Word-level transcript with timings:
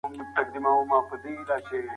A 0.39 0.41
ګروپ 0.51 0.63
ماهیان 0.63 0.87
هم 0.91 1.01
خوړلی 1.07 1.33
شي. 1.67 1.79